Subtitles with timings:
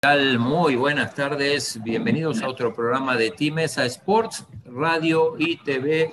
[0.00, 0.38] tal?
[0.38, 1.82] Muy buenas tardes.
[1.82, 6.12] Bienvenidos a otro programa de Timesa Sports, Radio y TV,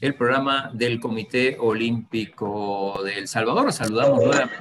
[0.00, 3.72] el programa del Comité Olímpico de El Salvador.
[3.72, 4.54] Saludamos nuevamente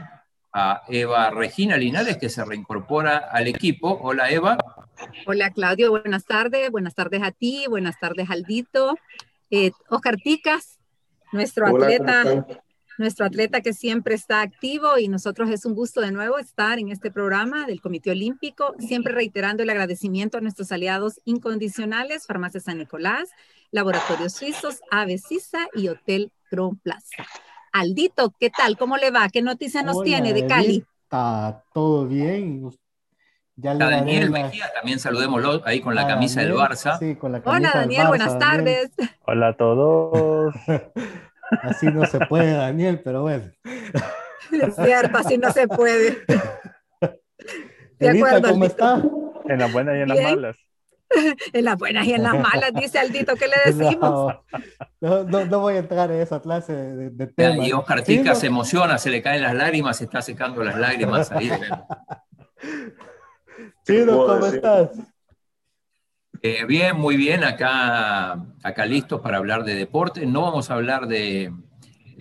[0.52, 4.00] a Eva Regina Linares, que se reincorpora al equipo.
[4.02, 4.58] Hola, Eva.
[5.28, 5.92] Hola, Claudio.
[5.92, 6.72] Buenas tardes.
[6.72, 7.66] Buenas tardes a ti.
[7.70, 8.98] Buenas tardes, Aldito.
[9.52, 10.80] Eh, Oscar Ticas,
[11.32, 12.44] nuestro atleta
[12.98, 16.90] nuestro atleta que siempre está activo y nosotros es un gusto de nuevo estar en
[16.90, 22.80] este programa del Comité Olímpico, siempre reiterando el agradecimiento a nuestros aliados incondicionales, Farmacia San
[22.80, 23.30] Nicolás,
[23.72, 27.26] Laboratorios Suizos, Avecisa y Hotel Cron Plaza.
[27.72, 28.78] Aldito, ¿qué tal?
[28.78, 29.30] ¿Cómo le va?
[29.30, 30.86] ¿Qué noticias nos tiene de Cali?
[31.04, 32.72] Está todo bien.
[33.56, 37.00] Ya Daniel Mejía, también saludémoslo ahí con la camisa del Barça.
[37.00, 38.92] Sí, con la camisa Hola Daniel, buenas tardes.
[39.26, 40.54] Hola a todos.
[41.62, 43.52] Así no se puede, Daniel, pero bueno.
[44.52, 46.20] Es cierto, así no se puede.
[48.00, 49.04] De acuerdo, ¿cómo está?
[49.46, 50.56] En las buenas y en las malas.
[51.54, 54.36] En las buenas y en las malas, dice Aldito, ¿qué le decimos?
[55.00, 57.66] No, no, voy a entrar en esa clase de, de temas.
[57.66, 61.32] Y Oscar Tica se emociona, se le caen las lágrimas, se está secando las lágrimas
[61.32, 61.50] ahí.
[63.86, 64.90] Chino, ¿cómo estás?
[66.48, 70.26] Eh, bien, muy bien, acá, acá listos para hablar de deporte.
[70.26, 71.52] No vamos a hablar de,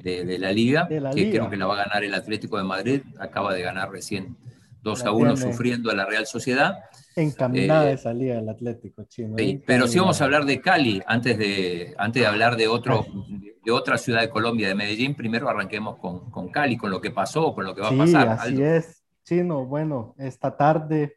[0.03, 3.03] de, la liga, que creo que la va a ganar el Atlético de Madrid.
[3.21, 4.37] Acaba de ganar recién
[4.83, 6.77] 2 a 1 sufriendo a la Real Sociedad.
[7.15, 9.37] Encaminada eh, salida el Atlético chino.
[9.65, 13.07] pero si vamos a hablar de Cali, antes de, antes de hablar de, otro,
[13.65, 17.13] de otra ciudad de Colombia, de Medellín, primero arranquemos con, con Cali, con lo que
[17.13, 18.29] pasó, con lo que va a pasar.
[18.29, 19.67] Así es, Chino.
[19.67, 21.17] Bueno, esta tarde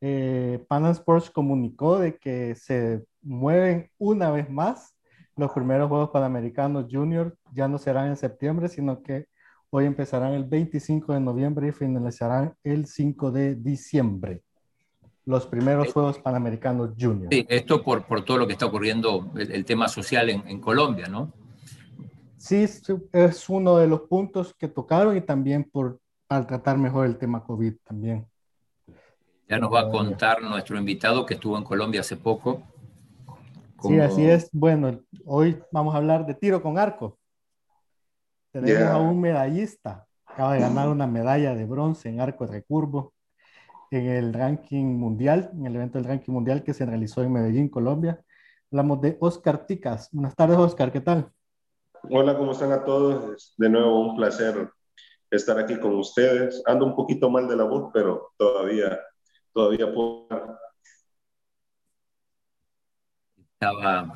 [0.00, 4.94] eh, Pan Sports comunicó de que se mueven una vez más.
[5.36, 9.26] Los primeros Juegos Panamericanos Junior ya no serán en septiembre, sino que
[9.70, 14.42] hoy empezarán el 25 de noviembre y finalizarán el 5 de diciembre.
[15.24, 17.28] Los primeros Juegos Panamericanos Junior.
[17.30, 21.08] Sí, esto por, por todo lo que está ocurriendo, el, tema social en, en, Colombia,
[21.08, 21.32] ¿no?
[22.36, 22.64] Sí,
[23.12, 25.98] es uno de los puntos que tocaron y también por
[26.28, 28.26] al tratar mejor el tema COVID también.
[29.48, 32.62] Ya nos va a contar nuestro invitado que estuvo en Colombia hace poco.
[33.80, 34.50] Sí, así es.
[34.52, 37.16] Bueno, hoy vamos a hablar de tiro con arco.
[38.50, 40.04] Tenemos a un medallista.
[40.24, 43.14] Acaba de ganar una medalla de bronce en arco recurvo
[43.92, 47.68] en el ranking mundial, en el evento del ranking mundial que se realizó en Medellín,
[47.68, 48.20] Colombia.
[48.72, 50.08] Hablamos de Oscar Ticas.
[50.10, 50.90] Buenas tardes, Oscar.
[50.90, 51.30] ¿Qué tal?
[52.10, 53.54] Hola, ¿cómo están a todos?
[53.56, 54.70] De nuevo, un placer
[55.30, 56.62] estar aquí con ustedes.
[56.66, 58.98] Ando un poquito mal de la voz, pero todavía
[59.56, 60.28] todavía puedo.
[63.54, 64.12] Estaba,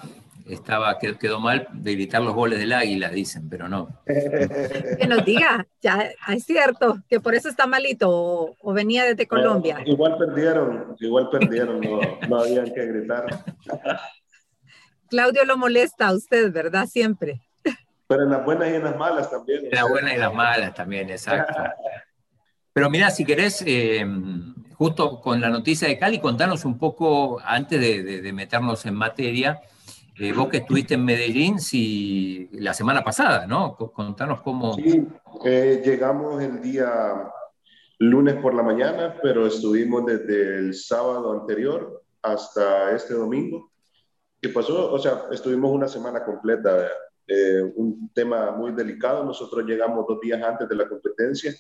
[0.47, 3.89] estaba, quedó mal de gritar los goles del águila, dicen, pero no.
[4.07, 9.79] Que nos diga, ya es cierto, que por eso está malito o, venía desde Colombia.
[9.87, 13.43] igual perdieron, igual perdieron, no, no habían que gritar.
[15.09, 16.87] Claudio lo molesta a usted, ¿verdad?
[16.87, 17.41] Siempre.
[18.07, 19.65] Pero en las buenas y en las malas también.
[19.65, 21.63] En las buenas y las malas también, exacto.
[22.75, 24.05] Pero mira, si querés, eh,
[24.81, 29.61] justo con la noticia de Cali, contanos un poco, antes de, meternos en materia,
[30.19, 33.77] eh, vos que estuviste en Medellín si, la semana pasada, ¿no?
[33.77, 34.73] Contanos cómo...
[34.77, 35.07] Sí,
[35.45, 37.31] eh, llegamos el día
[37.99, 43.71] lunes por la mañana, pero estuvimos desde el sábado anterior hasta este domingo.
[44.41, 44.91] ¿Qué pasó?
[44.95, 46.89] O sea, estuvimos una semana completa,
[47.27, 49.25] eh, un tema muy delicado.
[49.25, 51.53] Nosotros llegamos dos días antes de la competencia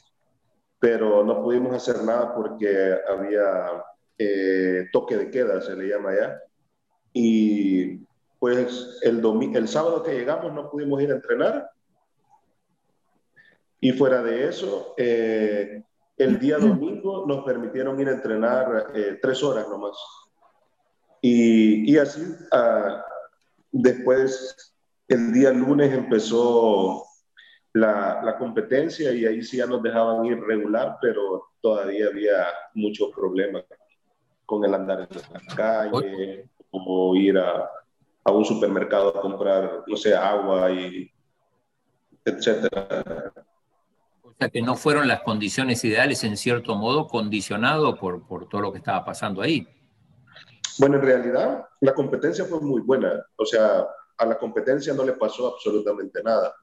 [0.80, 3.84] pero no pudimos hacer nada porque había
[4.18, 6.40] eh, toque de queda, se le llama ya.
[7.12, 7.98] Y
[8.38, 9.22] pues el,
[9.54, 11.70] el sábado que llegamos no pudimos ir a entrenar.
[13.78, 15.84] Y fuera de eso, eh,
[16.16, 19.96] el día domingo nos permitieron ir a entrenar eh, tres horas nomás.
[21.20, 22.96] Y, y así, uh,
[23.70, 24.74] después,
[25.08, 27.04] el día lunes empezó
[27.72, 33.10] la, la, competencia y ahí sí ya nos dejaban ir regular, pero todavía había muchos
[33.14, 33.64] problemas
[34.44, 37.70] con el andar en la calle, como ir a,
[38.24, 41.10] a un supermercado a comprar, no sé, agua y
[42.24, 43.32] etcétera.
[44.22, 48.62] O sea que no fueron las condiciones ideales en cierto modo condicionado por, por todo
[48.62, 49.66] lo que estaba pasando ahí.
[50.78, 53.24] Bueno, en realidad la competencia fue muy buena.
[53.36, 56.54] O sea, a la competencia no le pasó absolutamente nada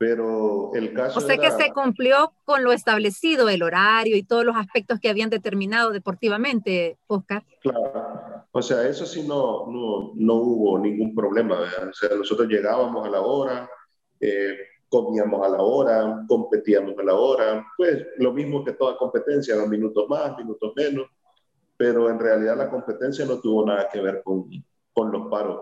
[0.00, 1.18] pero el caso...
[1.18, 5.10] O sea que se cumplió con lo establecido, el horario y todos los aspectos que
[5.10, 7.44] habían determinado deportivamente, Oscar.
[7.60, 13.06] Claro, o sea, eso sí no, no, no hubo ningún problema, o sea, nosotros llegábamos
[13.06, 13.70] a la hora,
[14.18, 14.56] eh,
[14.88, 19.68] comíamos a la hora, competíamos a la hora, pues lo mismo que toda competencia, dos
[19.68, 21.08] minutos más, minutos menos,
[21.76, 24.48] pero en realidad la competencia no tuvo nada que ver con,
[24.94, 25.60] con los paros.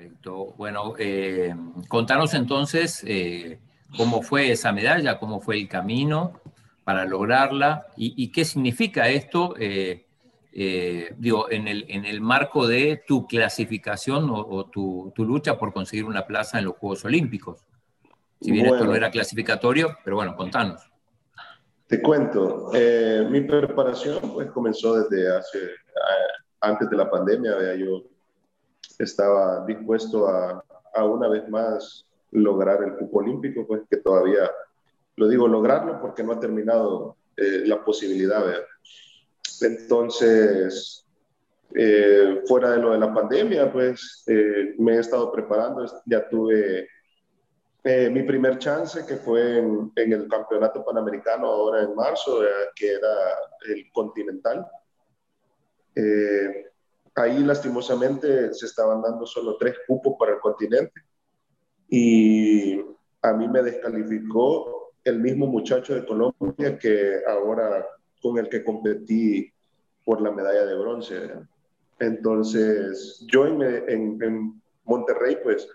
[0.00, 0.54] Perfecto.
[0.56, 1.54] Bueno, eh,
[1.88, 3.58] contanos entonces eh,
[3.98, 6.40] cómo fue esa medalla, cómo fue el camino
[6.84, 10.06] para lograrla y, qué significa esto, eh,
[11.18, 16.06] digo, en el, en el marco de tu clasificación o, tu, tu, lucha por conseguir
[16.06, 17.66] una plaza en los Juegos Olímpicos.
[18.40, 20.90] Si bien esto no era clasificatorio, pero bueno, contanos.
[21.86, 25.58] Te cuento, eh, mi preparación pues comenzó desde hace,
[26.60, 28.02] antes de la pandemia, yo
[29.02, 30.64] estaba dispuesto a,
[30.94, 34.50] a, una vez más lograr el cupo olímpico, pues que todavía,
[35.16, 38.64] lo digo lograrlo porque no ha terminado eh, la posibilidad, ¿verdad?
[39.62, 41.06] Entonces,
[41.74, 44.24] eh, fuera de lo de la pandemia, pues
[44.78, 46.88] me he estado preparando, ya tuve
[47.82, 52.92] eh, mi primer chance, que fue en, el Campeonato Panamericano ahora en marzo, eh, que
[52.92, 53.38] era
[53.68, 54.66] el Continental.
[57.14, 61.02] Ahí lastimosamente se estaban dando solo tres cupos para el continente
[61.88, 62.80] y
[63.22, 67.84] a mí me descalificó el mismo muchacho de Colombia que ahora
[68.22, 69.52] con el que competí
[70.04, 71.30] por la medalla de bronce.
[71.98, 75.68] Entonces, yo en Monterrey, pues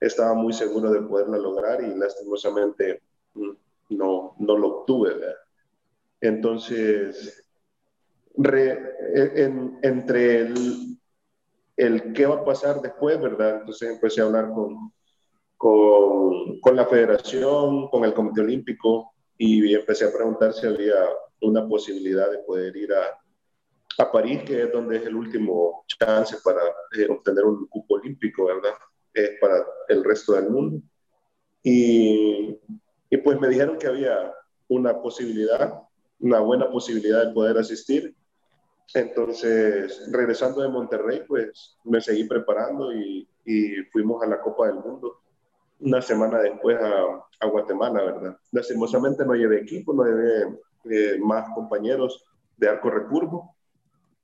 [0.00, 3.02] estaba muy seguro de poderla lograr y lastimosamente
[3.34, 3.50] mm,
[3.90, 5.14] no, no lo obtuve.
[6.20, 7.41] Entonces,
[8.36, 9.52] e,
[9.82, 10.98] entre el,
[11.76, 13.60] el, qué va a pasar después, ¿verdad?
[13.60, 14.92] Entonces empecé a hablar con,
[15.56, 20.94] con, con, la federación, con el Comité Olímpico y empecé a preguntar si había
[21.40, 26.36] una posibilidad de poder ir a, a París, que es donde es el último chance
[26.44, 26.60] para
[26.96, 28.74] eh, obtener un cupo olímpico, ¿verdad?
[29.14, 30.80] eh, para el resto del mundo.
[31.62, 32.58] Y,
[33.10, 34.32] y, pues me dijeron que había
[34.68, 35.80] una posibilidad,
[36.18, 38.14] una buena posibilidad de poder asistir.
[38.94, 44.76] Entonces, regresando de Monterrey, pues me seguí preparando y, y fuimos a la Copa del
[44.76, 45.22] Mundo
[45.80, 48.36] una semana después a, a, Guatemala, ¿verdad?
[48.52, 50.58] Lastimosamente no llevé equipo, no llevé
[50.90, 52.24] eh, más compañeros
[52.56, 53.56] de arco recurvo,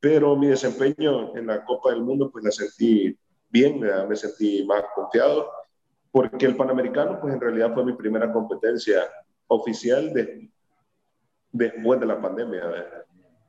[0.01, 3.19] pero mi desempeño en la Copa del Mundo pues la sentí
[3.51, 5.51] bien, me sentí más confiado,
[6.13, 9.03] porque el Panamericano, pues en realidad fue mi primera competencia
[9.49, 10.51] oficial de,
[11.51, 12.63] después de la pandemia.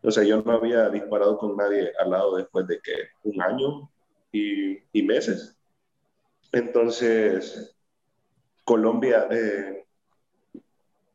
[0.01, 2.93] O sea, yo no había disparado con nadie al lado después de que
[3.23, 3.89] un año
[4.31, 5.57] y, meses.
[6.51, 7.75] Entonces,
[8.63, 9.85] Colombia, eh,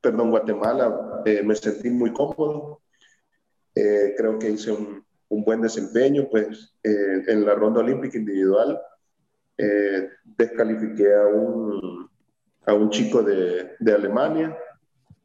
[0.01, 2.81] perdón, Guatemala, eh, me sentí muy cómodo.
[3.75, 8.81] Eh, creo que hice un, un buen desempeño, pues en la ronda olímpica individual
[10.37, 12.11] descalifiqué a un,
[12.67, 14.57] a un chico de, de, Alemania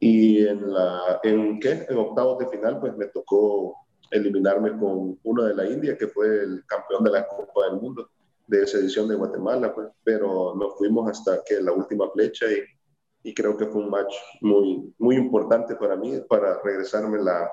[0.00, 1.86] y en, la, en, ¿qué?
[1.88, 3.76] en octavos de final pues me tocó
[4.10, 8.10] eliminarme con uno de la India que fue el campeón de la Copa del Mundo
[8.46, 13.28] de esa edición de Guatemala, pues, pero nos fuimos hasta que la última flecha y,
[13.28, 17.48] y creo que fue un match muy, muy importante para mí, para regresarme la,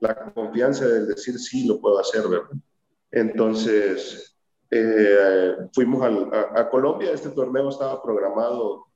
[0.00, 2.48] la confianza de decir sí, lo puedo hacer, ¿verdad?
[3.10, 4.36] Entonces,
[4.70, 6.02] eh, fuimos
[6.32, 8.86] a, Colombia, este torneo estaba programado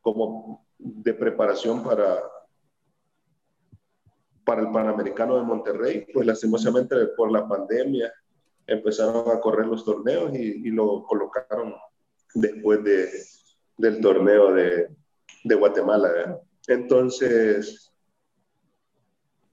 [0.00, 2.22] como de preparación para,
[4.44, 8.12] para el Panamericano de Monterrey, pues lastimosamente por la pandemia
[8.66, 11.74] empezaron a correr los torneos y, lo colocaron
[12.34, 13.08] después de,
[13.76, 14.88] del torneo de,
[15.44, 16.40] de Guatemala.
[16.66, 17.92] Entonces,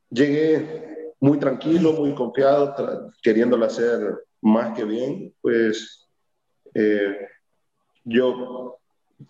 [0.10, 6.10] llegué muy tranquilo, muy confiado, queriéndolo hacer más que bien, pues
[6.74, 7.28] eh,
[8.04, 8.78] yo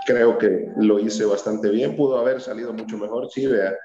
[0.05, 3.77] creo que lo hice bastante bien, pudo haber salido mucho mejor, sí, vea,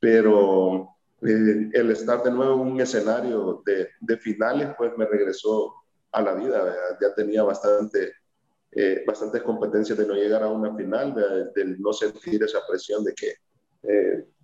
[0.00, 0.88] pero
[1.22, 5.74] eh, el estar de nuevo en un escenario de, de, finales, pues me regresó
[6.12, 8.12] a la vida, ya tenía bastante,
[8.72, 11.14] eh, bastantes competencias de no llegar a una final,
[11.54, 13.34] de no sentir esa presión de que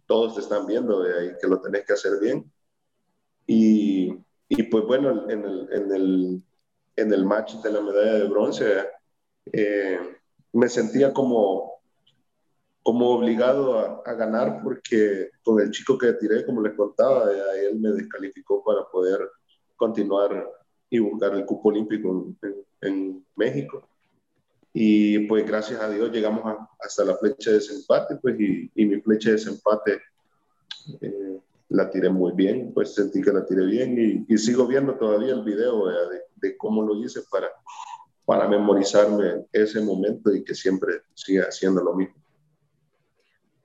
[0.07, 2.50] todos te están viendo y que lo tenés que hacer bien.
[3.47, 4.12] Y,
[4.49, 6.42] y pues bueno, en el, en, el,
[6.97, 8.85] en el match de la medalla de bronce
[9.52, 9.99] eh,
[10.52, 11.80] me sentía como,
[12.83, 17.69] como obligado a, a, ganar porque con el chico que tiré, como les contaba, eh,
[17.71, 19.21] él me descalificó para poder
[19.76, 20.49] continuar
[20.90, 23.87] y buscar el cupo olímpico en, en México.
[24.73, 26.42] Y pues gracias a Dios llegamos
[26.78, 30.00] hasta la flecha de desempate, pues y, y mi flecha de desempate
[31.00, 31.40] eh,
[31.71, 35.33] la tiré muy bien, pues sentí que la tiré bien y, y sigo viendo todavía
[35.33, 37.49] el video de, de, cómo lo hice para,
[38.30, 42.14] para memorizarme ese momento y que siempre siga haciendo lo mismo.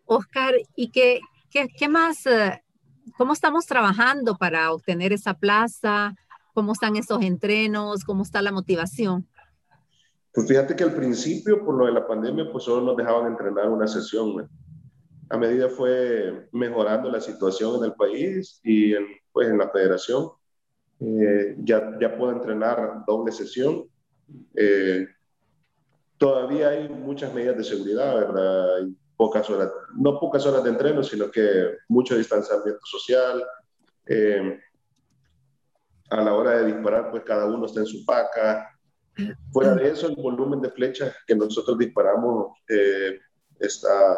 [0.05, 1.19] Oscar, ¿y qué,
[1.51, 2.63] qué, qué más, eh,
[3.15, 6.15] ¿cómo estamos trabajando para obtener esa plaza?
[6.55, 8.03] ¿Cómo están esos entrenos?
[8.03, 9.27] ¿Cómo está la motivación?
[10.33, 13.69] Pues fíjate que al principio, por lo de la pandemia, pues solo nos dejaban entrenar
[13.69, 14.49] una sesión.
[15.29, 20.31] A medida fue mejorando la situación en el país y en, pues en la federación,
[21.01, 23.85] eh, ya, ya puedo entrenar doble sesión.
[24.55, 25.07] Eh,
[26.17, 28.77] todavía hay muchas medidas de seguridad, ¿verdad?
[28.77, 33.43] Hay pocas horas, no pocas horas de entreno, sino que mucho distanciamiento social.
[34.07, 34.59] Eh,
[36.09, 38.69] a la hora de disparar, pues cada uno está en su paca.
[39.51, 43.19] Fuera de eso, el volumen de flechas que nosotros disparamos eh,
[43.59, 44.17] está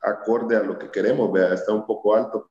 [0.00, 1.54] acorde a lo que queremos, ¿verdad?
[1.54, 2.50] está un poco alto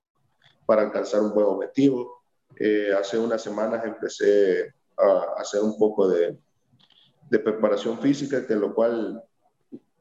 [0.66, 2.24] para alcanzar un buen objetivo.
[2.56, 6.38] Eh, hace unas semanas empecé a hacer un poco de,
[7.30, 9.24] de preparación física, que lo cual,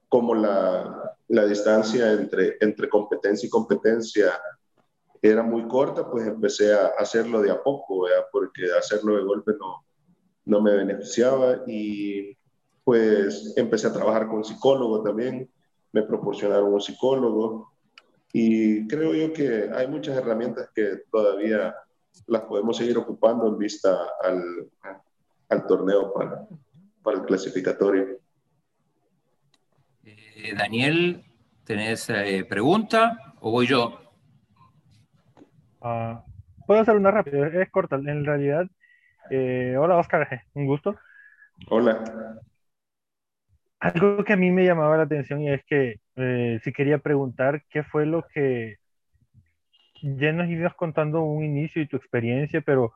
[0.08, 4.32] como la, la distancia entre, entre competencia y competencia
[5.20, 9.84] era muy corta, pues empecé a hacerlo de a poco, porque hacerlo de golpe no,
[10.44, 12.36] no me beneficiaba y
[12.84, 15.50] pues empecé a trabajar con psicólogo también,
[15.92, 17.72] me proporcionaron un psicólogo
[18.32, 21.74] y creo yo que hay muchas herramientas que todavía
[22.26, 24.70] las podemos seguir ocupando en vista al,
[25.48, 26.46] al torneo para,
[27.08, 28.18] para el clasificatorio.
[30.04, 31.24] Eh, Daniel,
[31.64, 33.98] ¿tenés eh, pregunta o voy yo?
[35.80, 36.18] Uh,
[36.66, 37.96] Puedo hacer una rápida, es corta.
[37.96, 38.66] En realidad,
[39.30, 40.96] eh, hola Oscar, un gusto.
[41.68, 42.38] Hola.
[43.80, 47.62] Algo que a mí me llamaba la atención y es que eh, si quería preguntar
[47.70, 48.76] qué fue lo que
[50.02, 52.92] ya nos ibas contando un inicio y tu experiencia, pero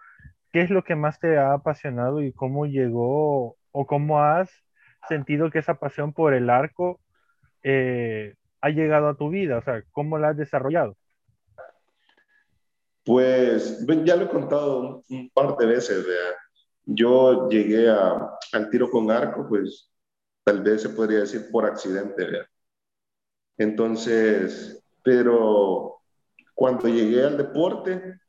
[0.52, 4.50] ¿qué es lo que más te ha apasionado y cómo llegó o cómo has
[5.09, 7.00] sentido que esa pasión por el arco
[7.62, 9.59] eh, ha llegado a tu vida?
[9.59, 10.97] O sea, ¿cómo la has desarrollado?
[13.05, 16.07] Pues ya lo he contado un, par de veces.
[16.85, 19.91] Yo llegué al tiro con arco, pues
[20.45, 22.47] tal vez se podría decir por accidente.
[23.59, 25.99] Entonces, pero
[26.55, 28.21] cuando llegué al deporte,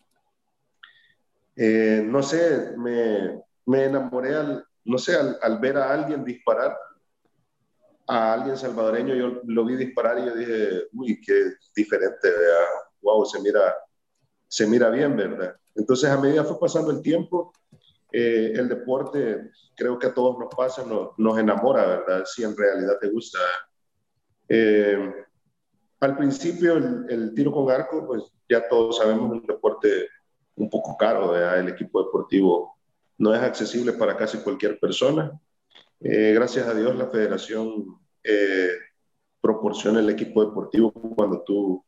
[1.56, 6.78] eh, no sé, me, me enamoré al, no sé, al, ver a alguien disparar,
[8.08, 12.58] a alguien salvadoreño, yo lo vi disparar y yo dije, uy, qué diferente, ¿vea?
[13.02, 13.74] wow, se mira
[14.54, 15.56] se mira bien, ¿verdad?
[15.74, 17.52] Entonces, a medida fue pasando el tiempo,
[18.12, 22.24] eh, el deporte, creo que a todos nos pasa, nos, enamora, ¿verdad?
[22.26, 23.40] Si en realidad te gusta.
[24.48, 25.12] Eh,
[26.02, 30.08] al principio, el, tiro con arco, pues ya todos sabemos, un deporte
[30.56, 31.60] un poco caro, ¿verdad?
[31.60, 32.73] El equipo deportivo
[33.24, 35.32] no es accesible para casi cualquier persona.
[36.00, 38.00] Eh, gracias a Dios, la federación
[39.42, 41.84] proporciona el equipo deportivo cuando tú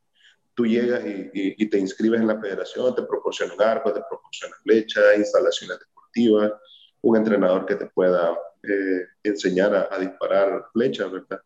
[0.55, 5.79] tú llegas y, te inscribes en la federación, te proporcionan arcos, te proporcionan flechas, instalaciones
[5.79, 6.53] deportivas,
[7.01, 11.41] un entrenador que te pueda eh, enseñar a, disparar flechas, ¿verdad?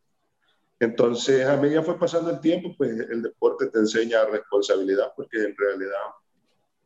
[0.79, 5.55] Entonces, a medida fue pasando el tiempo, pues el deporte te enseña responsabilidad, porque en
[5.57, 5.97] realidad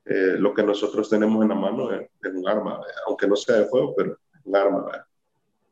[0.05, 3.65] eh, lo que nosotros tenemos en la mano es, un arma, aunque no sea de
[3.65, 4.86] fuego, pero es un arma.
[4.86, 5.05] ¿verdad?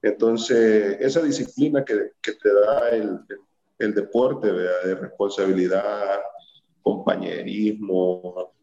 [0.01, 3.19] Entonces, esa disciplina que, que te da el,
[3.77, 4.83] el, deporte, ¿verdad?
[4.85, 6.19] de responsabilidad,
[6.81, 8.53] compañerismo,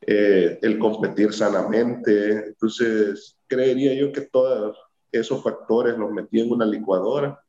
[0.00, 2.48] eh, el competir sanamente.
[2.48, 4.76] Entonces, creería yo que todos
[5.12, 7.40] esos factores los metí en una licuadora,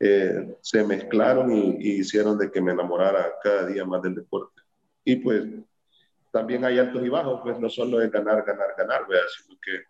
[0.00, 4.60] eh, se mezclaron y, hicieron de que me enamorara cada día más del deporte.
[5.04, 5.44] Y pues
[6.34, 9.02] también hay altos y bajos, pues no solo es ganar, ganar, ganar,
[9.38, 9.84] sino que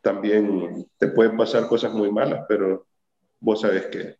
[0.00, 2.86] también te pueden pasar cosas muy malas, pero
[3.40, 4.16] vos sabes que,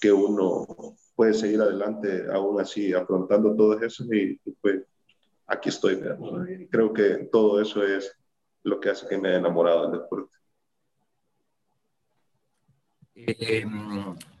[0.00, 0.66] que uno
[1.14, 4.82] puede seguir adelante aún así, afrontando todo eso y, pues
[5.46, 6.02] aquí estoy.
[6.68, 8.12] creo que todo eso es
[8.64, 10.36] lo que hace que me haya enamorado del deporte.
[13.14, 13.64] Eh,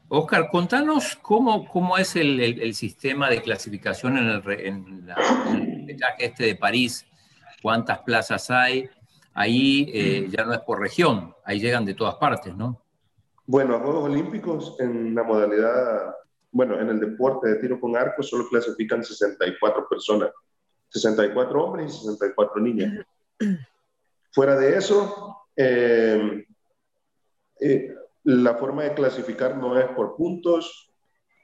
[0.08, 5.71] Oscar, contanos cómo, cómo es el, el, sistema de clasificación en el, en el
[6.18, 7.06] este de París,
[7.62, 8.88] cuántas plazas hay.
[9.34, 12.82] Ahí eh, ya no es por región, ahí llegan de todas partes, ¿no?
[13.46, 16.14] Bueno, a Juegos Olímpicos en la modalidad
[16.52, 20.30] bueno, en el deporte de tiro con arco solo clasifican 64 personas,
[20.90, 23.06] 64 hombres y 64 niñas.
[24.32, 26.46] Fuera de eso, eh,
[27.58, 30.91] eh, la forma de clasificar no es por puntos,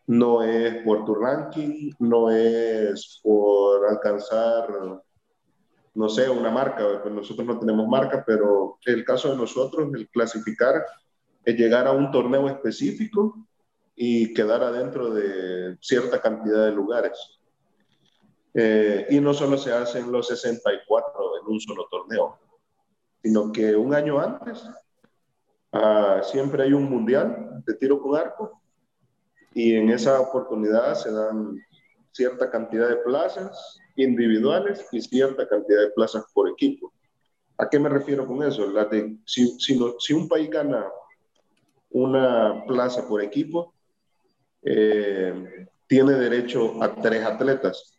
[0.08, 4.66] no es por tu ranking, no es por alcanzar,
[5.94, 7.02] no sé, una marca.
[7.02, 10.82] Pues nosotros no tenemos marca, pero el caso de nosotros, el clasificar
[11.44, 13.46] es llegar a un torneo específico
[13.94, 17.40] y quedar adentro de cierta cantidad de lugares.
[18.54, 21.12] Eh, y no solo se hacen los 64
[21.42, 22.38] en un solo torneo,
[23.22, 24.66] sino que un año antes
[25.72, 28.57] ah, siempre hay un mundial de tiro con arco
[29.54, 31.58] y en esa oportunidad se dan
[32.12, 36.92] cierta cantidad de plazas individuales y cierta cantidad de plazas por equipo.
[37.58, 38.70] ¿A qué me refiero con eso?
[38.70, 40.86] La de, si, un país gana
[41.90, 43.74] una plaza por equipo,
[44.62, 47.98] eh, tiene derecho a tres atletas.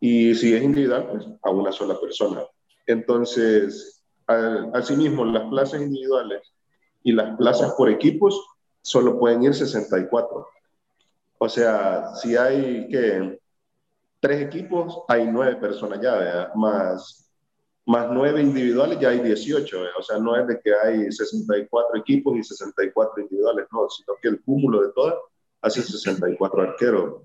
[0.00, 2.42] Y si es individual, pues a una sola persona.
[2.86, 6.42] Entonces, asimismo, las plazas individuales
[7.02, 8.55] y las plazas por equipos
[8.86, 10.46] solo pueden ir 64.
[11.38, 13.40] O sea, si hay que
[14.20, 17.28] tres equipos, hay nueve personas ya, más,
[17.84, 19.76] más nueve individuales, ya hay 18.
[19.98, 24.28] O sea, no es de que hay 64 equipos y 64 individuales, no, sino que
[24.28, 25.14] el cúmulo de todas
[25.62, 27.22] hace 64 arqueros.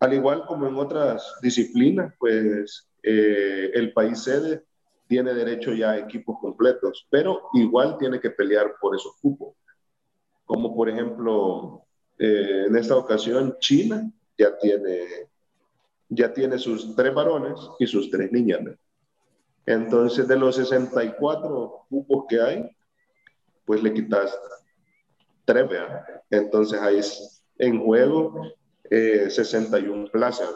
[0.00, 4.64] Al igual como en otras disciplinas, pues eh, el país sede
[5.08, 9.54] tiene derecho ya a equipos completos, pero igual tiene que pelear por esos cupos.
[10.46, 11.82] Como por ejemplo,
[12.18, 15.04] eh, en esta ocasión China ya tiene,
[16.08, 18.60] ya tiene sus tres varones y sus tres niñas.
[19.66, 22.70] Entonces, de los 64 cupos que hay,
[23.64, 24.38] pues le quitas
[25.44, 25.68] tres,
[26.30, 27.00] Entonces ahí
[27.58, 28.42] en juego
[28.88, 30.50] 61 eh, plazas.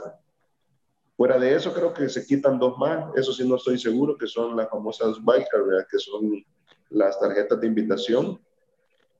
[1.16, 4.26] Fuera de eso, creo que se quitan dos más, eso sí no estoy seguro, que
[4.26, 6.42] son las famosas Wildcard, que son
[6.90, 8.40] las tarjetas de invitación.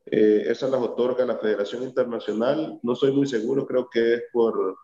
[0.07, 4.77] Eh, esas las otorga la Federación Internacional, no estoy muy seguro, creo que es por...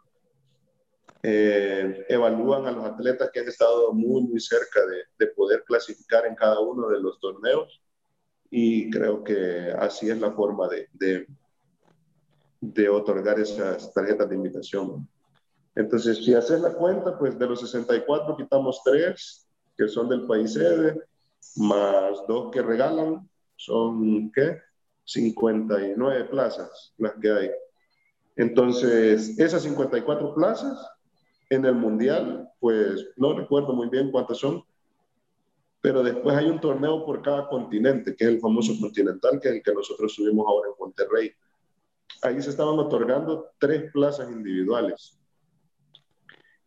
[1.23, 6.25] Eh, evalúan a los atletas que han estado muy, muy cerca de, de poder clasificar
[6.27, 7.81] en cada uno de los torneos
[8.49, 11.27] y creo que así es la forma de, de
[12.61, 15.09] de otorgar esas tarjetas de invitación.
[15.75, 19.43] Entonces, si haces la cuenta, pues de los 64 quitamos 3
[19.77, 20.99] que son del país sede,
[21.57, 24.59] más 2 que regalan, son ¿qué?
[25.07, 27.51] 59 plazas las que hay.
[28.37, 30.79] Entonces, esas 54 plazas
[31.49, 34.63] en el mundial, pues no recuerdo muy bien cuántas son,
[35.81, 39.55] pero después hay un torneo por cada continente, que es el famoso continental, que es
[39.55, 41.33] el que nosotros subimos ahora en Monterrey
[42.23, 45.19] ahí se estaban otorgando tres plazas individuales.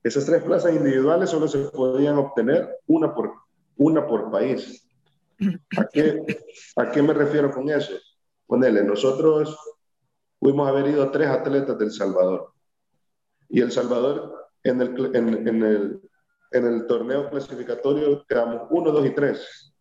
[0.04, 3.34] Esas tres plazas individuales solo se podían obtener una por,
[3.78, 4.88] una por país.
[5.78, 6.24] ¿A qué,
[6.76, 7.94] ¿A qué me refiero con eso?
[8.50, 9.56] Ponele, nosotros
[10.40, 12.52] pudimos haber ido tres atletas del Salvador.
[13.48, 16.02] Y El Salvador, en el, en, en el,
[16.54, 19.72] en el torneo clasificatorio, quedamos uno, dos y tres.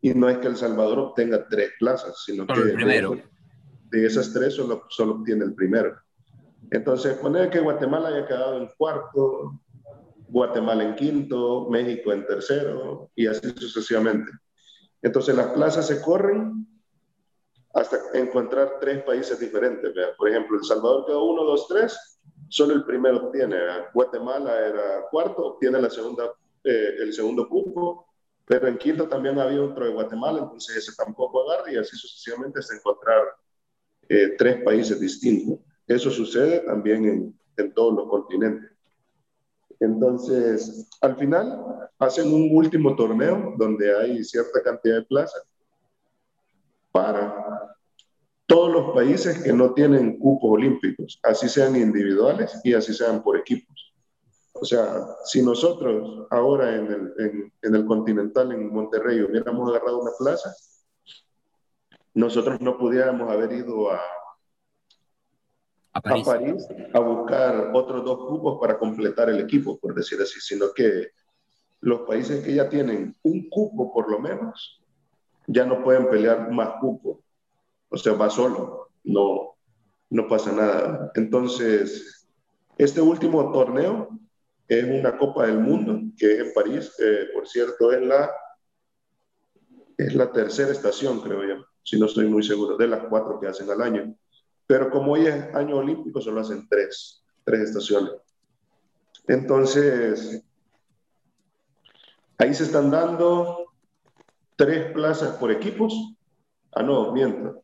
[0.00, 2.54] Y no es que El Salvador obtenga tres plazas, sino que...
[2.54, 3.20] El primero
[3.90, 5.94] de esas tres solo, solo obtiene el primero.
[6.70, 9.60] Entonces, poner que Guatemala haya quedado en cuarto,
[10.26, 14.32] Guatemala en quinto, México en tercero y así sucesivamente.
[15.02, 16.66] Entonces, las plazas se corren
[17.76, 19.92] hasta encontrar tres países diferentes.
[20.16, 23.56] Por ejemplo, El Salvador quedó uno, dos, tres, solo el primero obtiene.
[23.92, 26.24] Guatemala era cuarto, obtiene la segunda,
[26.64, 28.06] eh, el segundo cupo,
[28.46, 32.60] pero en quinto también había otro de Guatemala, entonces ese tampoco agarra y así sucesivamente
[32.60, 33.24] hasta encontrar
[34.08, 35.58] eh, tres países distintos.
[35.86, 38.70] Eso sucede también en, en todos los continentes.
[39.80, 45.46] Entonces, al final, hacen un último torneo donde hay cierta cantidad de plazas
[46.96, 47.76] para
[48.46, 53.36] todos los países que no tienen cupos olímpicos, así sean individuales y así sean por
[53.36, 53.92] equipos.
[54.54, 59.98] O sea, si nosotros ahora en el, en, en el Continental, en Monterrey, hubiéramos agarrado
[59.98, 60.54] una plaza,
[62.14, 64.00] nosotros no pudiéramos haber ido a,
[65.92, 66.66] a París.
[66.94, 71.08] a, buscar otros dos cupos para completar el equipo, por decir así, sino que
[71.82, 74.80] los países que ya tienen un cupo por lo menos,
[75.46, 77.18] ya no pueden pelear más cupos.
[77.88, 79.56] O sea, va solo, no,
[80.10, 81.12] no pasa nada.
[81.14, 82.28] Entonces,
[82.78, 84.10] este último torneo
[84.68, 88.30] es una Copa del Mundo, que es en París, eh, por cierto, es la,
[89.96, 93.46] es la tercera estación, creo yo si no estoy muy seguro, de las cuatro que
[93.46, 94.12] hacen al año.
[94.66, 98.10] Pero como hoy es año olímpico, solo hacen tres, tres estaciones.
[99.28, 100.42] Entonces,
[102.38, 103.65] ahí se están dando
[104.56, 106.14] tres plazas por equipos.
[106.72, 107.62] Ah, no, miento.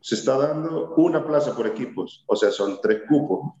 [0.00, 3.54] Se está dando una plaza por equipos, o sea, son tres cupos.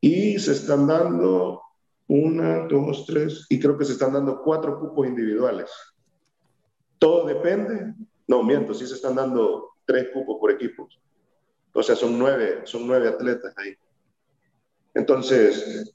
[0.00, 1.62] Y se están dando
[2.06, 5.70] una, dos, tres, y creo que se están dando cuatro cupos individuales.
[6.98, 7.94] Todo depende.
[8.26, 10.88] No, miento, sí se están dando tres cupos por equipo.
[11.72, 13.74] O sea, son nueve, son nueve atletas ahí.
[14.94, 15.94] Entonces,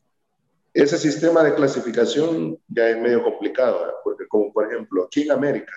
[0.73, 5.73] ese sistema de clasificación ya es medio complicado, porque como por ejemplo aquí en América,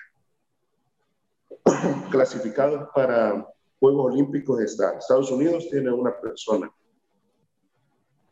[2.11, 3.47] clasificados para
[3.79, 6.71] Juegos Olímpicos están Estados Unidos tiene una persona,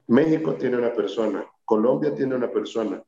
[0.07, 3.03] México tiene una persona, Colombia tiene una persona,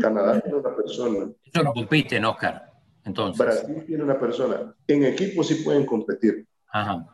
[0.00, 1.30] Canadá tiene una persona.
[1.44, 2.72] Eso no compiten, Oscar.
[3.04, 3.38] Entonces.
[3.38, 4.74] Brasil tiene una persona.
[4.86, 6.46] En equipo sí pueden competir.
[6.70, 7.06] Ajá.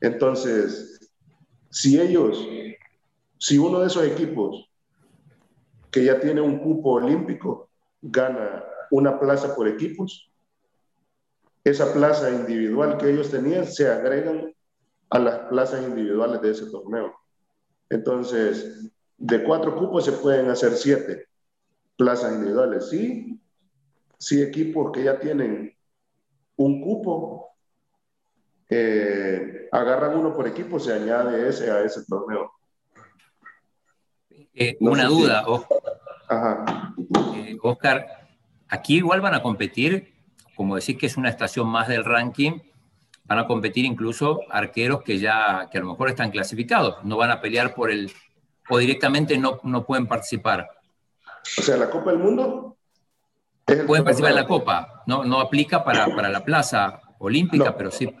[0.00, 1.12] Entonces,
[1.70, 2.46] si ellos,
[3.36, 4.67] si uno de esos equipos
[5.90, 7.70] que ya tiene un cupo olímpico
[8.00, 10.30] gana una plaza por equipos,
[11.64, 14.54] esa plaza individual que ellos tenían se agregan
[15.10, 17.14] a las plazas individuales de ese torneo.
[17.90, 21.26] Entonces, de cuatro cupos se pueden hacer siete
[21.96, 22.88] plazas individuales.
[22.88, 23.40] Sí,
[24.18, 25.74] sí equipos que ya tienen
[26.56, 27.50] un cupo,
[28.70, 32.52] eh, agarran uno por equipo, se añade ese a ese torneo.
[34.60, 35.44] Eh, una duda,
[37.36, 38.26] eh, Oscar.
[38.68, 40.12] aquí igual van a competir,
[40.56, 42.58] como decís que es una estación más del ranking,
[43.24, 47.30] van a competir incluso arqueros que ya, que a lo mejor están clasificados, no van
[47.30, 48.10] a pelear por el,
[48.68, 50.68] o directamente no, no pueden participar.
[51.56, 52.76] O sea, la Copa del Mundo.
[53.64, 58.12] Pueden participar en la Copa, no, no aplica para, para la plaza olímpica, pero sí.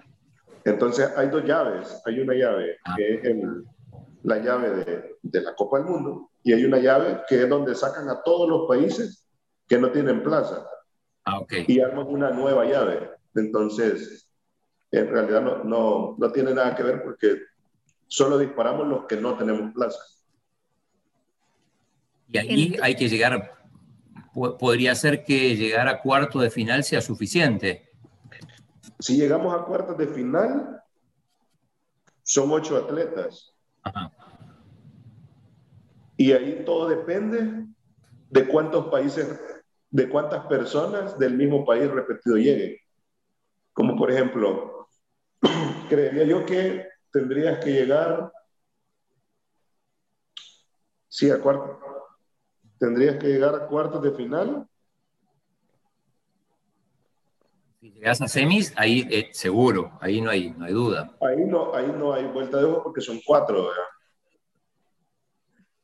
[0.64, 2.94] Entonces hay dos llaves, hay una llave ah.
[2.96, 3.64] que es el,
[4.22, 7.74] la llave de, de, la Copa del Mundo y hay una llave que es donde
[7.74, 9.26] sacan a todos los países
[9.66, 10.66] que no tienen plaza.
[11.24, 11.64] Ah, okay.
[11.68, 13.10] Y arman una nueva llave.
[13.34, 14.30] Entonces,
[14.90, 17.38] en realidad no, no, no tiene nada que ver porque
[18.06, 20.00] solo disparamos los que no tenemos plaza.
[22.28, 23.58] Y ahí hay que llegar,
[24.58, 27.90] podría ser que llegar a cuarto de final sea suficiente.
[28.98, 30.82] Si llegamos a cuartos de final,
[32.22, 33.54] son ocho atletas.
[36.16, 37.66] Y ahí todo depende
[38.30, 39.40] de cuántos países,
[39.90, 42.76] de cuántas personas del mismo país repetido lleguen.
[43.72, 44.88] Como por ejemplo,
[45.88, 48.32] creería yo que tendrías que llegar,
[51.08, 51.78] sí, a cuarto,
[52.78, 54.68] tendrías que llegar a cuartos de final.
[57.80, 61.16] Si llegas a semis, ahí eh, seguro, ahí no hay, no hay duda.
[61.20, 63.70] Ahí no, ahí no hay vuelta de ojo porque son cuatro,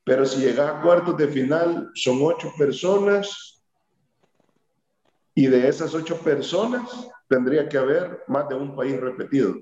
[0.03, 3.63] Pero si llegas a cuartos de final, son ocho personas
[5.37, 9.55] y de esas ocho personas tendría que haber más de un país repetido.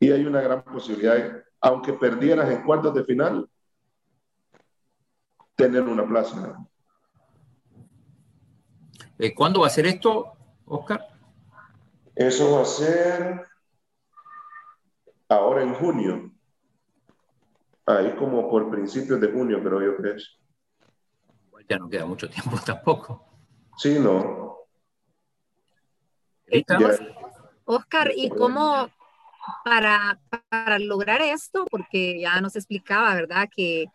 [0.00, 3.48] Y hay una gran posibilidad, aunque perdieras en cuartos de final,
[5.54, 6.56] tener una plaza.
[9.16, 10.32] Eh, ¿Cuándo va a ser esto,
[10.64, 11.09] Oscar?
[12.20, 13.46] Eso va a ser
[15.26, 16.30] ahora en junio.
[17.86, 20.16] Ahí como por principios de junio, pero yo creo.
[21.66, 23.26] Ya no queda mucho tiempo tampoco.
[23.78, 24.66] Sí, no.
[27.64, 28.90] Oscar, ¿y cómo
[29.64, 31.64] para, para lograr esto?
[31.70, 33.48] Porque ya nos explicaba, ¿verdad?
[33.50, 33.86] Que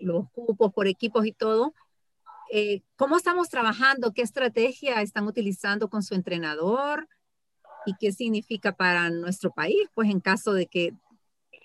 [0.00, 1.74] los cupos por equipos y todo.
[2.50, 4.14] Eh, ¿Cómo estamos trabajando?
[4.14, 7.06] ¿Qué estrategia están utilizando con su entrenador?
[7.86, 9.88] ¿Y qué significa para nuestro país?
[9.94, 10.92] Pues en caso de que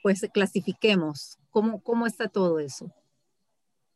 [0.01, 2.93] pues clasifiquemos, ¿cómo, cómo está todo eso?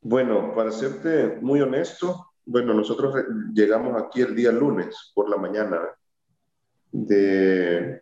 [0.02, 3.16] Bueno, para serte muy honesto, bueno, nosotros
[3.54, 5.80] llegamos aquí el día lunes por la mañana
[6.92, 8.02] de,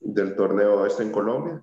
[0.00, 1.62] del torneo este en Colombia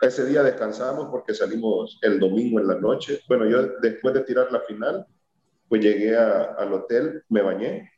[0.00, 3.20] ese día descansamos porque salimos el domingo en la noche.
[3.28, 5.06] Bueno, yo después de tirar la final,
[5.68, 7.92] pues llegué al hotel, me bañé,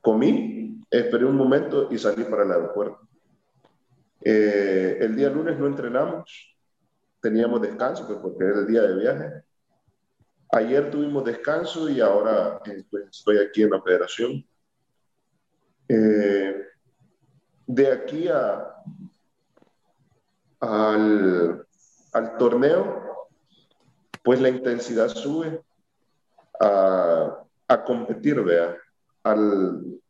[0.00, 0.65] comí,
[0.98, 3.00] esperé un momento y salí para el aeropuerto.
[4.22, 6.56] Eh, el día lunes no entrenamos,
[7.20, 9.42] teníamos descanso pues, porque era el día de viaje.
[10.50, 14.44] Ayer tuvimos descanso y ahora eh, pues, estoy aquí en la federación.
[15.88, 16.62] Eh,
[17.66, 18.74] de aquí a,
[20.60, 21.66] al,
[22.12, 23.28] al torneo,
[24.22, 25.60] pues la intensidad sube
[26.60, 28.76] a, a competir, vea,
[29.22, 30.00] al,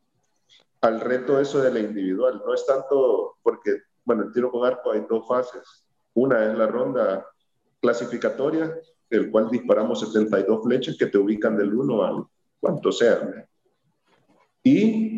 [0.81, 2.43] al reto eso de la individual.
[2.45, 5.85] No es tanto porque, bueno, el tiro con arco hay dos fases.
[6.15, 7.27] Una es la ronda
[7.81, 8.75] clasificatoria,
[9.11, 12.25] el cual disparamos 72 flechas que te ubican del 1 al
[12.61, 13.47] cuanto sea.
[14.63, 15.17] Y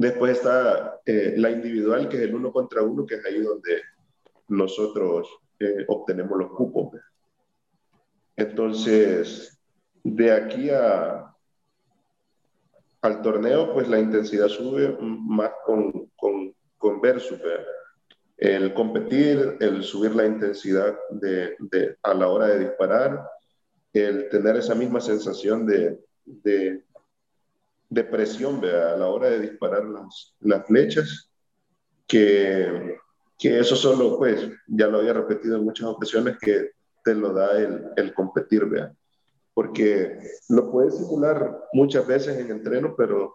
[0.00, 3.82] Después está eh, la individual, que es el uno contra uno, que es ahí donde
[4.48, 6.98] nosotros eh, obtenemos los cupos.
[8.34, 9.60] Entonces,
[10.02, 11.29] de aquí a,
[13.02, 17.40] al torneo, pues la intensidad sube más con, con, con versus.
[18.36, 21.56] el competir, el subir la intensidad de,
[22.02, 23.26] a la hora de disparar,
[23.92, 26.84] el tener esa misma sensación de, de,
[27.88, 31.30] de presión a la hora de disparar las, las flechas,
[32.06, 32.96] que,
[33.38, 36.70] que, eso solo, pues, ya lo había repetido en muchas ocasiones, que
[37.04, 38.92] te lo da el, el competir, ¿vea?
[39.60, 40.18] Porque
[40.48, 43.34] lo puedes simular muchas veces en entreno, pero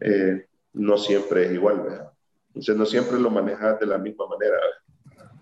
[0.00, 2.12] eh, no siempre es igual, ¿verdad?
[2.50, 4.56] Entonces no siempre lo manejas de la misma manera,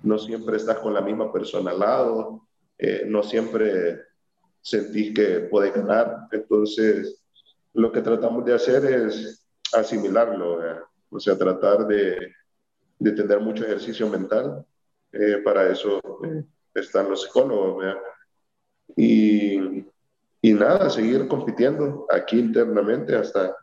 [0.02, 2.40] no siempre estás con la misma persona al lado,
[2.78, 4.00] eh, no siempre
[4.62, 7.22] sentís que puedes ganar, entonces
[7.74, 10.58] lo que tratamos de hacer es asimilarlo,
[11.10, 12.32] o sea, tratar de,
[12.98, 14.64] de, tener mucho ejercicio mental,
[15.12, 16.00] eh, para eso
[16.72, 18.00] están los psicólogos, ¿verdad?
[18.96, 19.84] Y
[20.44, 23.56] y nada, seguir compitiendo aquí internamente hasta,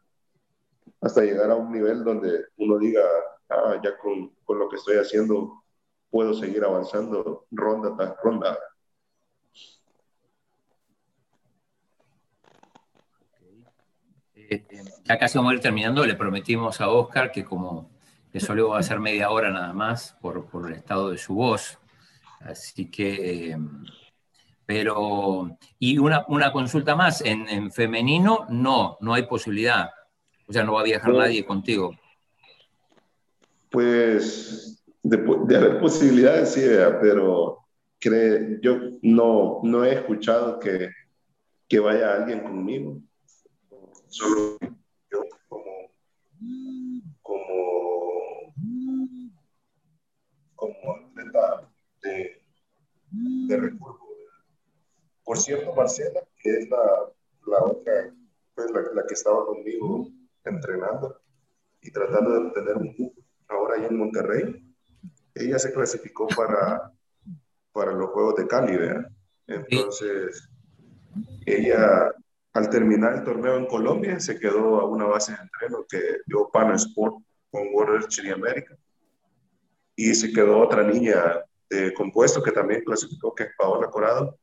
[1.00, 3.04] hasta llegar a un nivel donde uno diga,
[3.50, 5.62] ah, ya con, con lo que estoy haciendo
[6.10, 8.58] puedo seguir avanzando ronda tras ronda.
[14.34, 14.66] Eh,
[15.04, 17.92] ya casi vamos a ir terminando, le prometimos a Oscar que como
[18.32, 21.36] que solo va a ser media hora nada más por, por el estado de su
[21.36, 21.78] voz,
[22.40, 23.52] así que...
[23.52, 23.58] Eh,
[24.72, 29.90] pero, y una, una consulta más, en, en, femenino no, no hay posibilidad.
[30.48, 31.94] O sea, no va a viajar nadie contigo.
[33.70, 36.62] Pues, de, de haber posibilidades, sí,
[37.02, 37.66] pero
[38.00, 40.90] cree, yo no, no he escuchado que,
[41.68, 43.02] que vaya alguien conmigo.
[44.08, 44.58] Solo
[45.12, 45.92] yo como,
[47.22, 48.54] como,
[50.56, 51.70] como atleta
[52.04, 52.42] de,
[53.12, 54.01] de recursos
[55.32, 56.78] por cierto, Marcela, que es la,
[57.48, 58.14] la otra,
[58.54, 60.10] pues la, la, que estaba conmigo
[60.44, 61.22] entrenando
[61.82, 64.76] y tratando de obtener un cupo ahora ahí en Monterrey,
[65.34, 66.92] ella se clasificó para,
[67.72, 69.10] para los Juegos de Cali, ¿verdad?
[69.48, 70.50] Entonces,
[71.46, 72.14] ella
[72.52, 76.50] al terminar el torneo en Colombia se quedó a una base de entreno que dio
[76.52, 78.76] Pana Sport con World Chile América
[79.96, 84.41] y se quedó otra niña de compuesto que también clasificó, que es Paola Corado,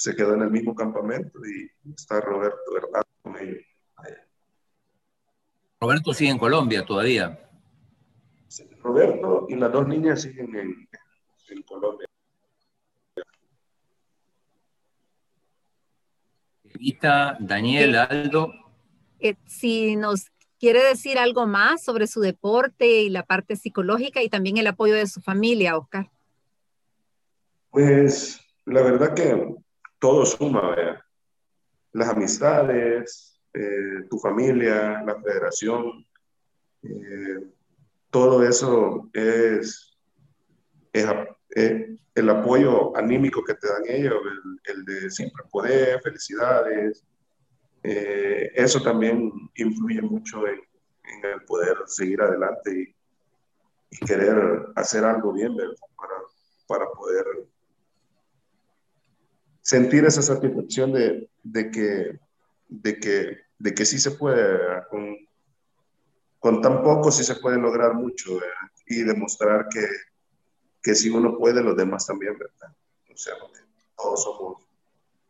[0.00, 3.62] se quedó en el mismo campamento y está Roberto Hernández con ellos.
[5.78, 7.38] Roberto sigue en Colombia todavía.
[8.82, 10.88] Roberto y las dos niñas siguen en,
[11.50, 12.06] en Colombia.
[16.64, 18.54] Evita, Daniel, Aldo.
[19.18, 24.30] Eh, si nos quiere decir algo más sobre su deporte y la parte psicológica y
[24.30, 26.10] también el apoyo de su familia, Oscar.
[27.68, 29.60] Pues la verdad que
[30.00, 31.00] todo suma, ¿verdad?
[31.92, 36.06] Las amistades, eh, tu familia, la federación,
[36.82, 37.46] eh,
[38.10, 39.96] todo eso es,
[40.92, 44.20] eh, el apoyo anímico que te dan ellos,
[44.64, 47.04] el, de siempre poder, felicidades.
[47.82, 50.60] eso también influye mucho en,
[51.24, 52.94] el poder seguir adelante
[53.90, 55.56] y, querer hacer algo bien.
[55.56, 56.14] Para,
[56.68, 57.24] para poder
[59.70, 62.18] sentir esa satisfacción de, de, que,
[62.66, 64.58] de, que, de que sí se puede,
[64.90, 65.16] con,
[66.40, 68.40] con, tan poco sí se puede lograr mucho
[68.88, 69.86] y demostrar que,
[70.82, 72.74] que si uno puede, los demás también, ¿verdad?
[73.12, 73.34] O sea,
[73.96, 74.66] todos somos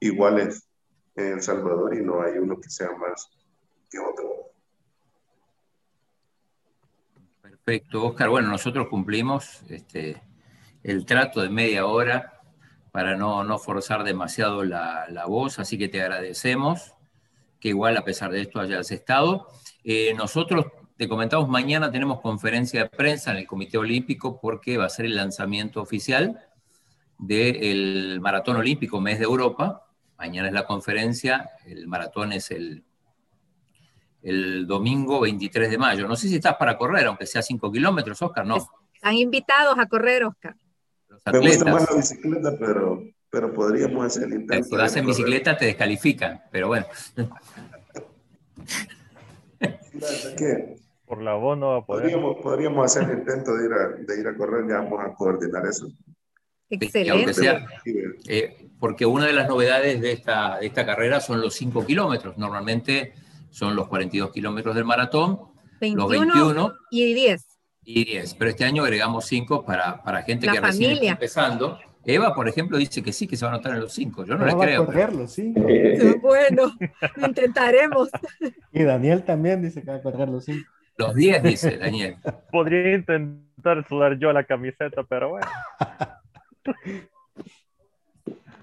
[0.01, 0.67] iguales
[1.17, 3.29] en El Salvador y no hay uno que sea más
[3.91, 4.53] que otro.
[7.43, 8.31] Perfecto, Oscar.
[8.31, 10.23] Bueno, nosotros cumplimos este,
[10.83, 12.40] el trato de media hora
[12.93, 16.95] para no, forzar demasiado la, voz, así que te agradecemos
[17.61, 19.47] que igual a pesar de esto hayas estado.
[19.85, 24.87] Eh, nosotros, te comentamos, mañana tenemos conferencia de prensa en el Comité Olímpico porque va
[24.87, 26.41] a ser el lanzamiento oficial
[27.19, 29.87] del Maratón Olímpico Mes de Europa.
[30.19, 32.85] Mañana es la conferencia, el maratón es el,
[34.23, 36.09] el domingo 23 de mayo.
[36.09, 38.57] No sé si estás para correr, aunque sea 5 kilómetros, Oscar, no.
[38.95, 40.57] Están invitados a correr, Oscar.
[41.27, 44.69] Me gusta más la bicicleta, pero, pero podríamos hacer el intento.
[44.69, 46.87] Si vas en bicicleta te descalifican, pero bueno.
[51.05, 52.03] Por la voz no va a poder.
[52.05, 55.13] Podríamos, podríamos hacer el intento de ir, a, de ir a correr, ya vamos a
[55.15, 55.89] coordinar eso.
[56.71, 57.35] Excelente.
[57.35, 57.67] Sea,
[58.29, 62.39] eh, porque una de las novedades de esta, de esta carrera son los 5 kilómetros.
[62.39, 63.13] Normalmente
[63.51, 65.41] son los 42 kilómetros del maratón,
[65.81, 67.50] 21 los 21 y 10
[67.95, 71.79] y 10, pero este año agregamos 5 para, para gente que recién está empezando.
[72.05, 74.25] Eva, por ejemplo, dice que sí, que se va a anotar en los 5.
[74.25, 74.87] Yo no, le creo.
[74.87, 75.53] correrlo, sí.
[76.23, 76.73] bueno,
[77.17, 78.09] lo intentaremos.
[78.73, 80.67] Y Daniel también dice que va a correr los 5.
[80.97, 82.17] Los 10, dice Daniel.
[82.53, 85.47] Podría intentar a sudar yo la camiseta, pero bueno.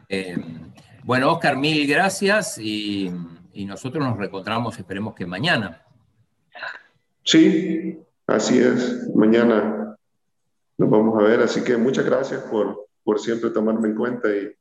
[0.09, 0.37] Eh,
[1.03, 3.11] bueno, Oscar, mil gracias y,
[3.53, 5.81] nosotros nos reencontramos, esperemos que mañana.
[7.23, 9.09] Sí, así es.
[9.15, 9.97] Mañana
[10.77, 11.41] nos vamos a ver.
[11.41, 14.53] Así que muchas gracias por, por siempre tomarme en cuenta y,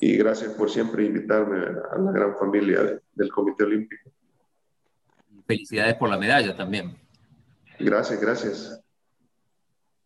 [0.00, 4.10] y gracias por siempre invitarme a la gran familia del Comité Olímpico.
[5.46, 6.96] Felicidades por la medalla también.
[7.78, 8.80] Gracias, gracias.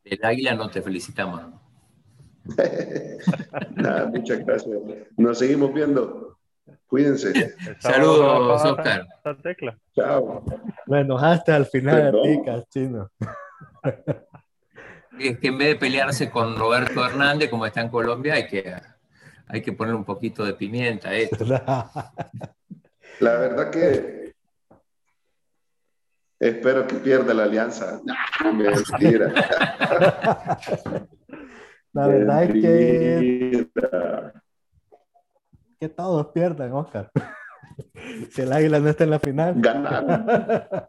[0.04, 1.42] El águila no te felicitamos.
[3.74, 4.78] Nada, muchas gracias.
[5.16, 6.38] Nos seguimos viendo.
[6.86, 7.54] Cuídense.
[7.80, 9.06] Saludos, Oscar.
[9.94, 10.44] Chao.
[10.86, 13.10] Me enojaste al final, ticas, chino.
[15.18, 18.74] Es que en vez de pelearse con Roberto Hernández, como está en Colombia, hay que,
[19.46, 21.44] hay que poner un poquito de pimienta a esto.
[23.20, 24.34] La verdad que
[26.40, 28.00] espero que pierda la alianza.
[28.52, 29.32] Mentira.
[31.92, 33.68] La verdad es que,
[35.84, 37.10] que todos pierdan, Oscar.
[38.30, 39.54] si el águila no está en la final.
[39.56, 40.88] Ganar.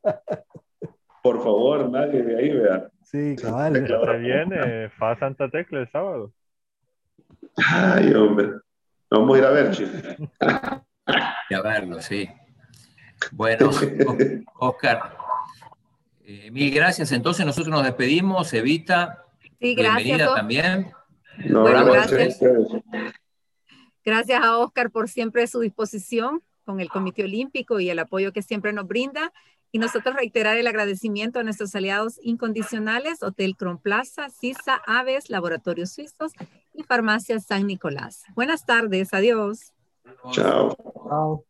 [1.22, 2.88] Por favor, nadie de ahí vea.
[3.04, 3.74] Sí, cabal.
[3.74, 6.32] Se viene Fa Santa Tecla el sábado.
[7.58, 8.52] Ay, hombre.
[9.10, 10.02] Vamos a ir a ver, chicos.
[10.38, 12.30] a verlo, sí.
[13.32, 13.70] Bueno,
[14.60, 15.18] Oscar,
[16.24, 17.12] eh, mil gracias.
[17.12, 18.54] Entonces nosotros nos despedimos.
[18.54, 19.26] Evita,
[19.60, 20.92] sí, gracias, bienvenida también.
[21.38, 22.40] gracias.
[24.06, 28.44] Gracias a Oscar por siempre su disposición con el Comité Olímpico y el apoyo que
[28.44, 29.34] siempre nos brinda.
[29.72, 35.92] Y nosotros reiterar el agradecimiento a nuestros aliados incondicionales, Hotel Cron Plaza, CISA, Aves, Laboratorios
[35.92, 36.32] Suizos
[36.74, 38.24] y Farmacia San Nicolás.
[38.36, 39.74] Buenas tardes, adiós.
[40.32, 40.78] Chao.
[41.10, 41.46] Chao.